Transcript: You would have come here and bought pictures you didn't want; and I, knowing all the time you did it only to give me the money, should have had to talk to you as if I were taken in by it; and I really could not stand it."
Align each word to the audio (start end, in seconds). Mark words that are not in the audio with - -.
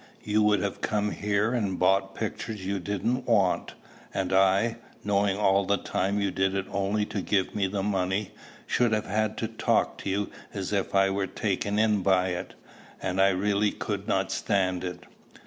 You 0.23 0.41
would 0.41 0.61
have 0.61 0.81
come 0.81 1.11
here 1.11 1.53
and 1.53 1.77
bought 1.77 2.15
pictures 2.15 2.65
you 2.65 2.79
didn't 2.79 3.27
want; 3.27 3.75
and 4.15 4.33
I, 4.33 4.77
knowing 5.03 5.37
all 5.37 5.63
the 5.63 5.77
time 5.77 6.19
you 6.19 6.31
did 6.31 6.55
it 6.55 6.65
only 6.71 7.05
to 7.05 7.21
give 7.21 7.53
me 7.53 7.67
the 7.67 7.83
money, 7.83 8.31
should 8.65 8.93
have 8.93 9.05
had 9.05 9.37
to 9.37 9.47
talk 9.47 9.99
to 9.99 10.09
you 10.09 10.31
as 10.55 10.73
if 10.73 10.95
I 10.95 11.11
were 11.11 11.27
taken 11.27 11.77
in 11.77 12.01
by 12.01 12.29
it; 12.29 12.55
and 12.99 13.21
I 13.21 13.29
really 13.29 13.69
could 13.69 14.07
not 14.07 14.31
stand 14.31 14.83
it." 14.83 15.03